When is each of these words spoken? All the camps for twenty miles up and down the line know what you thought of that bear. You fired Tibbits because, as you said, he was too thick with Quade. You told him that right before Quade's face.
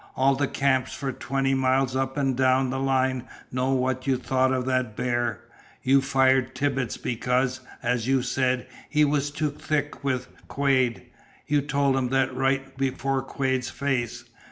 All 0.15 0.33
the 0.33 0.47
camps 0.47 0.95
for 0.95 1.11
twenty 1.11 1.53
miles 1.53 1.95
up 1.95 2.17
and 2.17 2.35
down 2.35 2.71
the 2.71 2.79
line 2.79 3.27
know 3.51 3.69
what 3.69 4.07
you 4.07 4.17
thought 4.17 4.51
of 4.51 4.65
that 4.65 4.95
bear. 4.95 5.41
You 5.83 6.01
fired 6.01 6.55
Tibbits 6.55 6.97
because, 6.97 7.59
as 7.83 8.07
you 8.07 8.23
said, 8.23 8.65
he 8.89 9.05
was 9.05 9.29
too 9.29 9.51
thick 9.51 10.03
with 10.03 10.27
Quade. 10.47 11.03
You 11.45 11.61
told 11.61 11.95
him 11.95 12.07
that 12.09 12.35
right 12.35 12.75
before 12.77 13.21
Quade's 13.21 13.69
face. 13.69 14.23